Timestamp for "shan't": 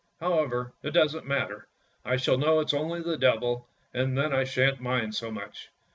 4.45-4.81